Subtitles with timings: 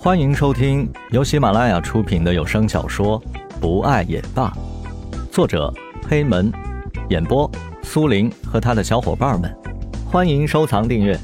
[0.00, 3.20] 欢迎收听由喜马拉雅出品的有声小说
[3.60, 4.48] 《不爱也罢》，
[5.32, 5.74] 作者
[6.08, 6.52] 黑门，
[7.10, 7.50] 演播
[7.82, 9.52] 苏林和他的小伙伴们。
[10.06, 11.18] 欢迎收藏订阅。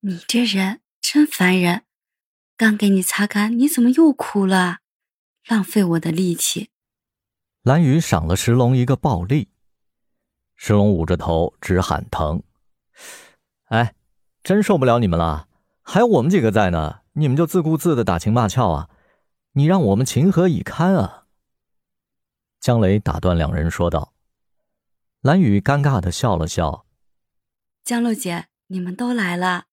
[0.00, 1.84] 你这人真烦人！
[2.54, 4.80] 刚给你擦干，你怎么又哭了？
[5.48, 6.68] 浪费我的力气。
[7.62, 9.48] 蓝雨赏了石龙一个暴力。
[10.64, 12.44] 石龙捂着头直喊疼。
[13.64, 13.96] 哎，
[14.44, 15.48] 真受不了你们了！
[15.82, 18.88] 还有我们几个在呢，你们就自顾自的打情骂俏啊？
[19.54, 21.24] 你让我们情何以堪啊！
[22.60, 24.14] 江雷打断两人说道。
[25.20, 26.86] 蓝雨尴尬的笑了笑。
[27.82, 29.64] 江露姐，你们都来了，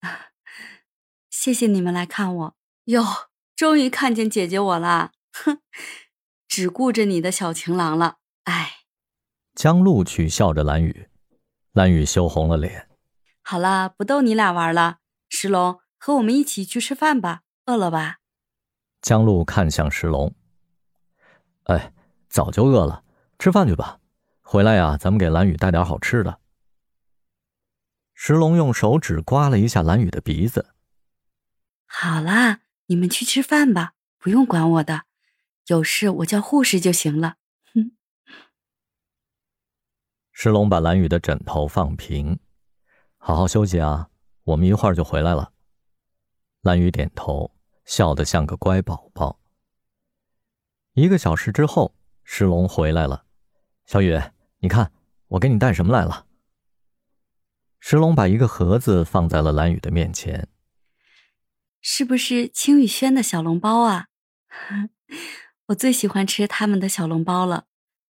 [1.30, 3.04] 谢谢你们来看我哟，
[3.54, 5.60] 终于看见姐姐我了，哼，
[6.48, 8.16] 只顾着你的小情郎了，
[9.54, 11.08] 江路取笑着蓝雨，
[11.72, 12.88] 蓝雨羞红了脸。
[13.42, 14.98] 好啦，不逗你俩玩了。
[15.28, 18.18] 石龙，和我们一起去吃饭吧，饿了吧？
[19.00, 20.34] 江路看向石龙，
[21.64, 21.92] 哎，
[22.28, 23.04] 早就饿了，
[23.38, 24.00] 吃饭去吧。
[24.42, 26.40] 回来呀，咱们给蓝雨带点好吃的。
[28.12, 30.74] 石龙用手指刮了一下蓝雨的鼻子。
[31.86, 35.02] 好啦，你们去吃饭吧，不用管我的，
[35.66, 37.36] 有事我叫护士就行了。
[40.36, 42.40] 石龙把蓝雨的枕头放平，
[43.18, 44.10] 好好休息啊，
[44.42, 45.52] 我们一会儿就回来了。
[46.60, 47.54] 蓝雨点头，
[47.84, 49.40] 笑得像个乖宝宝。
[50.94, 53.26] 一个小时之后，石龙回来了。
[53.86, 54.20] 小雨，
[54.58, 54.92] 你看，
[55.28, 56.26] 我给你带什么来了？
[57.78, 60.48] 石龙把一个盒子放在了蓝雨的面前。
[61.80, 64.08] 是不是青雨轩的小笼包啊？
[65.66, 67.66] 我最喜欢吃他们的小笼包了。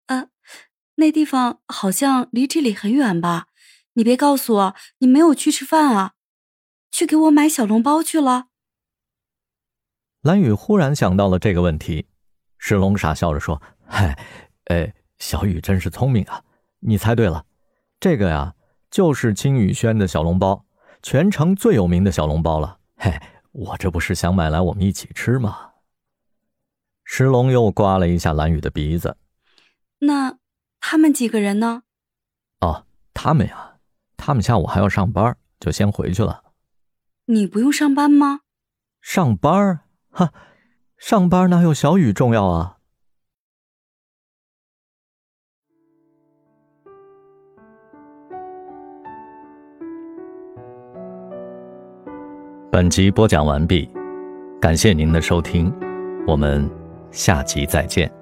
[0.06, 0.30] 呃。
[0.96, 3.46] 那地方好像离这里很远吧？
[3.94, 6.12] 你别告诉我你没有去吃饭啊，
[6.90, 8.48] 去给我买小笼包去了。
[10.20, 12.08] 蓝雨忽然想到了这个问题，
[12.58, 14.18] 石龙傻笑着说：“嗨，
[14.64, 16.42] 哎，小雨真是聪明啊！
[16.80, 17.46] 你猜对了，
[17.98, 18.54] 这个呀
[18.90, 20.66] 就是金宇轩的小笼包，
[21.02, 22.80] 全城最有名的小笼包了。
[22.96, 23.18] 嘿，
[23.52, 25.70] 我这不是想买来我们一起吃吗？”
[27.04, 29.16] 石龙又刮了一下蓝雨的鼻子，
[30.00, 30.38] 那。
[30.80, 31.82] 他们几个人呢？
[32.60, 33.78] 哦，他们呀，
[34.16, 36.44] 他们下午还要上班，就先回去了。
[37.26, 38.40] 你不用上班吗？
[39.00, 39.80] 上班？
[40.10, 40.32] 哈，
[40.96, 42.74] 上班哪有小雨重要啊？
[52.70, 53.88] 本集播讲完毕，
[54.60, 55.72] 感谢您的收听，
[56.26, 56.70] 我们
[57.10, 58.15] 下集再见。